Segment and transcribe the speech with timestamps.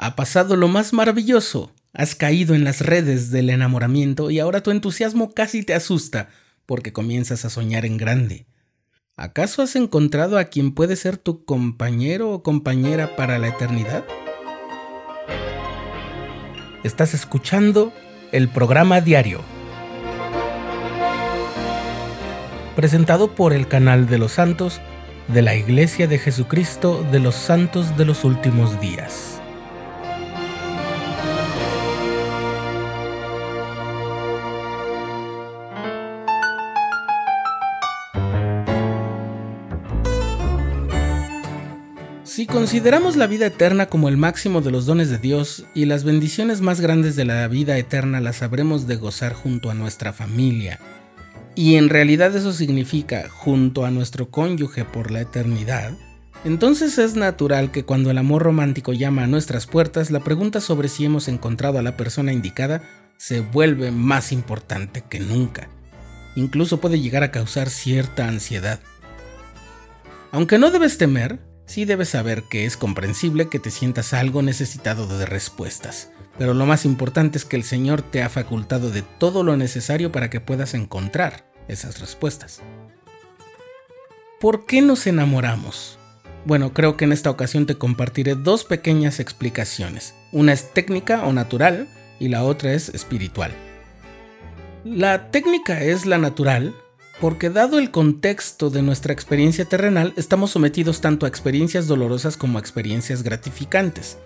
[0.00, 1.72] Ha pasado lo más maravilloso.
[1.92, 6.28] Has caído en las redes del enamoramiento y ahora tu entusiasmo casi te asusta
[6.66, 8.46] porque comienzas a soñar en grande.
[9.16, 14.04] ¿Acaso has encontrado a quien puede ser tu compañero o compañera para la eternidad?
[16.84, 17.92] Estás escuchando
[18.30, 19.40] el programa diario,
[22.76, 24.80] presentado por el canal de los santos
[25.26, 29.37] de la Iglesia de Jesucristo de los Santos de los Últimos Días.
[42.38, 46.04] Si consideramos la vida eterna como el máximo de los dones de Dios y las
[46.04, 50.78] bendiciones más grandes de la vida eterna las habremos de gozar junto a nuestra familia,
[51.56, 55.94] y en realidad eso significa junto a nuestro cónyuge por la eternidad,
[56.44, 60.88] entonces es natural que cuando el amor romántico llama a nuestras puertas, la pregunta sobre
[60.88, 62.82] si hemos encontrado a la persona indicada
[63.16, 65.68] se vuelve más importante que nunca.
[66.36, 68.78] Incluso puede llegar a causar cierta ansiedad.
[70.30, 71.47] Aunque no debes temer,
[71.78, 76.66] sí debes saber que es comprensible que te sientas algo necesitado de respuestas, pero lo
[76.66, 80.40] más importante es que el Señor te ha facultado de todo lo necesario para que
[80.40, 82.62] puedas encontrar esas respuestas.
[84.40, 86.00] ¿Por qué nos enamoramos?
[86.44, 90.16] Bueno, creo que en esta ocasión te compartiré dos pequeñas explicaciones.
[90.32, 91.86] Una es técnica o natural
[92.18, 93.52] y la otra es espiritual.
[94.82, 96.74] La técnica es la natural
[97.20, 102.58] porque dado el contexto de nuestra experiencia terrenal, estamos sometidos tanto a experiencias dolorosas como
[102.58, 104.18] a experiencias gratificantes.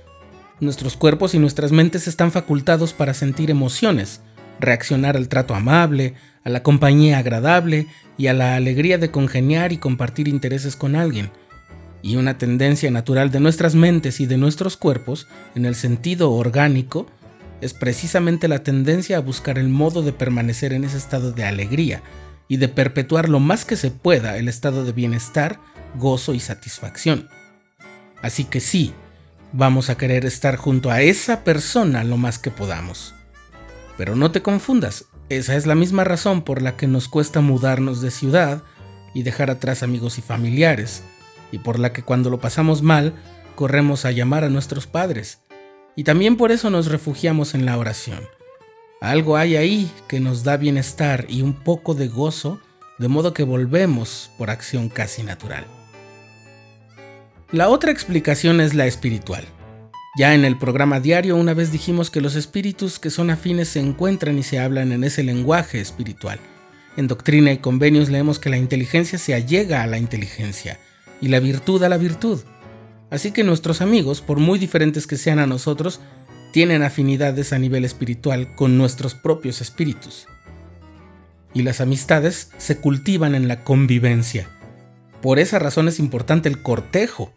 [0.61, 4.21] Nuestros cuerpos y nuestras mentes están facultados para sentir emociones,
[4.61, 7.87] reaccionar al trato amable, a la compañía agradable
[8.19, 11.31] y a la alegría de congeniar y compartir intereses con alguien.
[12.03, 17.07] Y una tendencia natural de nuestras mentes y de nuestros cuerpos, en el sentido orgánico,
[17.61, 22.03] es precisamente la tendencia a buscar el modo de permanecer en ese estado de alegría,
[22.53, 25.59] y de perpetuar lo más que se pueda el estado de bienestar,
[25.95, 27.31] gozo y satisfacción.
[28.21, 28.93] Así que sí,
[29.55, 33.15] vamos a querer estar junto a esa persona lo más que podamos.
[33.97, 38.03] Pero no te confundas, esa es la misma razón por la que nos cuesta mudarnos
[38.03, 38.63] de ciudad
[39.15, 41.05] y dejar atrás amigos y familiares,
[41.53, 43.15] y por la que cuando lo pasamos mal,
[43.55, 45.39] corremos a llamar a nuestros padres.
[45.97, 48.21] Y también por eso nos refugiamos en la oración
[49.03, 52.61] algo hay ahí que nos da bienestar y un poco de gozo,
[52.99, 55.67] de modo que volvemos por acción casi natural.
[57.51, 59.45] La otra explicación es la espiritual.
[60.17, 63.81] Ya en el programa diario una vez dijimos que los espíritus que son afines se
[63.81, 66.39] encuentran y se hablan en ese lenguaje espiritual.
[66.97, 70.79] En Doctrina y Convenios leemos que la inteligencia se allega a la inteligencia
[71.21, 72.41] y la virtud a la virtud.
[73.11, 76.01] Así que nuestros amigos, por muy diferentes que sean a nosotros,
[76.53, 80.29] tienen afinidades a nivel espiritual con nuestros propios espíritus.
[81.55, 84.49] Y las amistades se cultivan en la convivencia.
[85.21, 87.33] Por esa razón es importante el cortejo.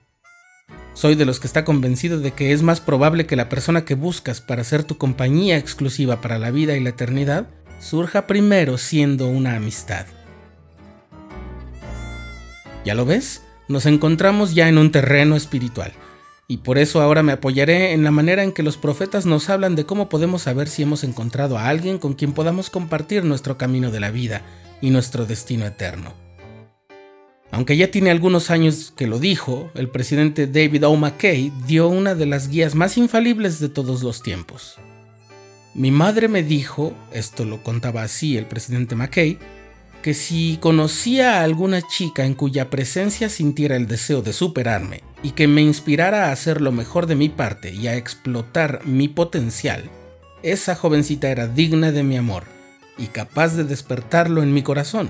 [0.94, 3.96] Soy de los que está convencido de que es más probable que la persona que
[3.96, 7.48] buscas para ser tu compañía exclusiva para la vida y la eternidad
[7.80, 10.06] surja primero siendo una amistad.
[12.86, 13.42] ¿Ya lo ves?
[13.68, 15.94] Nos encontramos ya en un terreno espiritual
[16.48, 19.76] y por eso ahora me apoyaré en la manera en que los profetas nos hablan
[19.76, 23.90] de cómo podemos saber si hemos encontrado a alguien con quien podamos compartir nuestro camino
[23.90, 24.44] de la vida
[24.80, 26.14] y nuestro destino eterno.
[27.52, 30.96] Aunque ya tiene algunos años que lo dijo, el presidente David O.
[30.96, 34.76] McKay dio una de las guías más infalibles de todos los tiempos.
[35.74, 39.40] Mi madre me dijo, esto lo contaba así el presidente McKay,
[40.02, 45.32] que si conocía a alguna chica en cuya presencia sintiera el deseo de superarme y
[45.32, 49.90] que me inspirara a hacer lo mejor de mi parte y a explotar mi potencial,
[50.44, 52.44] esa jovencita era digna de mi amor
[52.96, 55.10] y capaz de despertarlo en mi corazón.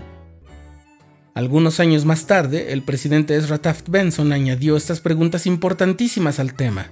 [1.33, 6.87] Algunos años más tarde, el presidente Ezra Taft Benson añadió estas preguntas importantísimas al tema.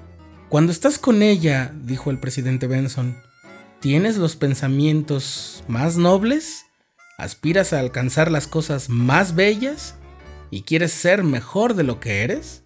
[0.49, 3.15] Cuando estás con ella, dijo el presidente Benson,
[3.79, 6.65] ¿tienes los pensamientos más nobles?
[7.17, 9.95] ¿Aspiras a alcanzar las cosas más bellas?
[10.51, 12.62] ¿Y quieres ser mejor de lo que eres?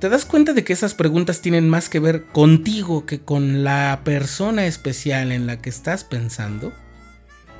[0.00, 4.02] ¿Te das cuenta de que esas preguntas tienen más que ver contigo que con la
[4.04, 6.72] persona especial en la que estás pensando?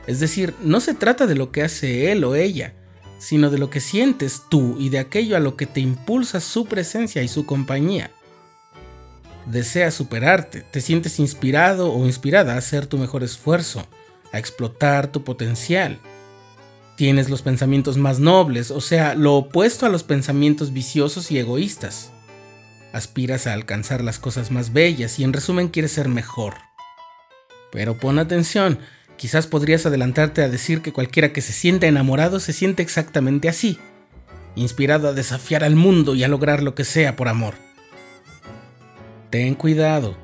[0.07, 2.75] Es decir, no se trata de lo que hace él o ella,
[3.19, 6.67] sino de lo que sientes tú y de aquello a lo que te impulsa su
[6.67, 8.11] presencia y su compañía.
[9.47, 13.87] Deseas superarte, te sientes inspirado o inspirada a hacer tu mejor esfuerzo,
[14.33, 16.01] a explotar tu potencial.
[16.97, 22.11] Tienes los pensamientos más nobles, o sea, lo opuesto a los pensamientos viciosos y egoístas.
[22.95, 26.55] Aspiras a alcanzar las cosas más bellas y en resumen quieres ser mejor.
[27.73, 28.79] Pero pon atención,
[29.17, 33.81] quizás podrías adelantarte a decir que cualquiera que se sienta enamorado se siente exactamente así,
[34.55, 37.55] inspirado a desafiar al mundo y a lograr lo que sea por amor.
[39.31, 40.17] Ten cuidado.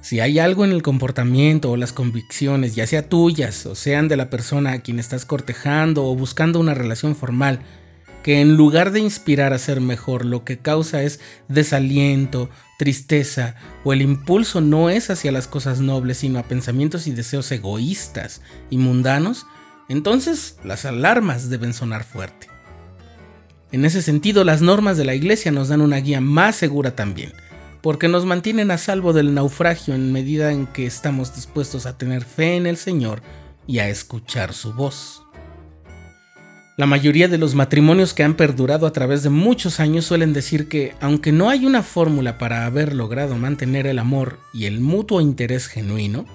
[0.00, 4.16] Si hay algo en el comportamiento o las convicciones, ya sea tuyas o sean de
[4.16, 7.60] la persona a quien estás cortejando o buscando una relación formal,
[8.24, 12.48] que en lugar de inspirar a ser mejor, lo que causa es desaliento,
[12.78, 13.54] tristeza
[13.84, 18.40] o el impulso no es hacia las cosas nobles, sino a pensamientos y deseos egoístas
[18.70, 19.46] y mundanos,
[19.90, 22.48] entonces las alarmas deben sonar fuerte.
[23.72, 27.34] En ese sentido, las normas de la Iglesia nos dan una guía más segura también,
[27.82, 32.24] porque nos mantienen a salvo del naufragio en medida en que estamos dispuestos a tener
[32.24, 33.20] fe en el Señor
[33.66, 35.24] y a escuchar su voz.
[36.76, 40.68] La mayoría de los matrimonios que han perdurado a través de muchos años suelen decir
[40.68, 45.20] que, aunque no hay una fórmula para haber logrado mantener el amor y el mutuo
[45.20, 46.26] interés genuino,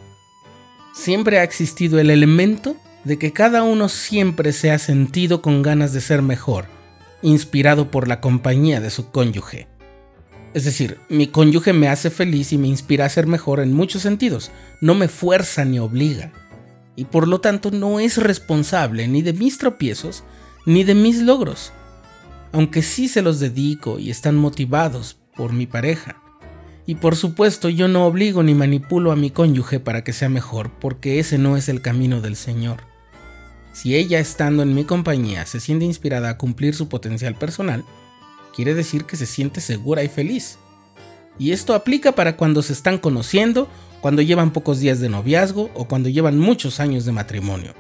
[0.94, 5.92] siempre ha existido el elemento de que cada uno siempre se ha sentido con ganas
[5.92, 6.68] de ser mejor,
[7.22, 9.68] inspirado por la compañía de su cónyuge.
[10.54, 14.04] Es decir, mi cónyuge me hace feliz y me inspira a ser mejor en muchos
[14.04, 16.32] sentidos, no me fuerza ni obliga
[17.00, 20.26] y por lo tanto no es responsable ni de mis tropiezos
[20.66, 21.72] ni de mis logros,
[22.52, 26.22] aunque sí se los dedico y están motivados por mi pareja.
[26.86, 30.72] Y por supuesto yo no obligo ni manipulo a mi cónyuge para que sea mejor,
[30.78, 32.82] porque ese no es el camino del Señor.
[33.72, 37.86] Si ella estando en mi compañía se siente inspirada a cumplir su potencial personal,
[38.54, 40.60] quiere decir que se siente segura y feliz.
[41.40, 43.70] Y esto aplica para cuando se están conociendo
[44.02, 47.74] cuando llevan pocos días de noviazgo o cuando llevan muchos años de matrimonio.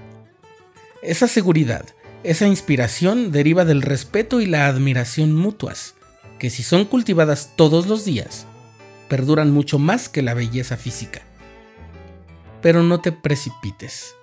[1.01, 1.85] Esa seguridad,
[2.23, 5.95] esa inspiración deriva del respeto y la admiración mutuas,
[6.39, 8.45] que si son cultivadas todos los días,
[9.07, 11.21] perduran mucho más que la belleza física.
[12.61, 14.15] Pero no te precipites,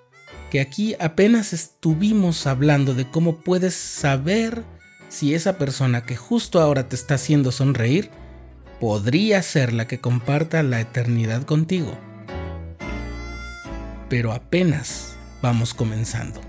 [0.50, 4.64] que aquí apenas estuvimos hablando de cómo puedes saber
[5.08, 8.10] si esa persona que justo ahora te está haciendo sonreír
[8.80, 11.96] podría ser la que comparta la eternidad contigo.
[14.08, 16.40] Pero apenas vamos comenzando.